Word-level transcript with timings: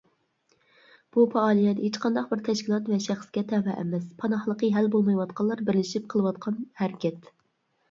بۇ 1.17 1.25
پائالىيەت 1.35 1.81
ھېچقانداق 1.87 2.31
بىر 2.31 2.41
تەشكىلات 2.47 2.89
ۋە 2.95 2.99
شەخسكە 3.09 3.45
تەۋە 3.53 3.77
ئەمەس، 3.83 4.09
پاناھلىقى 4.25 4.73
ھەل 4.79 4.91
بولمايۋاتقانلار 4.97 5.65
بىرلىشىپ 5.71 6.11
قىلىۋاتقان 6.17 6.61
ھەرىكەت. 6.85 7.33